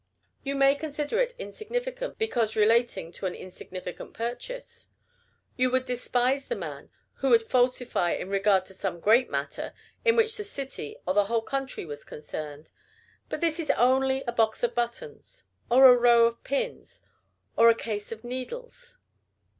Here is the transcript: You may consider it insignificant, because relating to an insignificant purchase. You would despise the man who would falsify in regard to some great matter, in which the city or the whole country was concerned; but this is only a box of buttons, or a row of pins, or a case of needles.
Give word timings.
You 0.43 0.55
may 0.55 0.73
consider 0.73 1.19
it 1.19 1.35
insignificant, 1.37 2.17
because 2.17 2.55
relating 2.55 3.11
to 3.11 3.27
an 3.27 3.35
insignificant 3.35 4.13
purchase. 4.15 4.87
You 5.57 5.69
would 5.69 5.85
despise 5.85 6.47
the 6.47 6.55
man 6.55 6.89
who 7.17 7.29
would 7.29 7.43
falsify 7.43 8.13
in 8.13 8.27
regard 8.29 8.65
to 8.65 8.73
some 8.73 8.99
great 8.99 9.29
matter, 9.29 9.73
in 10.03 10.15
which 10.15 10.37
the 10.37 10.43
city 10.43 10.97
or 11.05 11.13
the 11.13 11.25
whole 11.25 11.43
country 11.43 11.85
was 11.85 12.03
concerned; 12.03 12.71
but 13.29 13.41
this 13.41 13.59
is 13.59 13.69
only 13.69 14.23
a 14.25 14.31
box 14.31 14.63
of 14.63 14.73
buttons, 14.73 15.43
or 15.69 15.85
a 15.85 15.95
row 15.95 16.25
of 16.25 16.43
pins, 16.43 17.03
or 17.55 17.69
a 17.69 17.75
case 17.75 18.11
of 18.11 18.23
needles. 18.23 18.97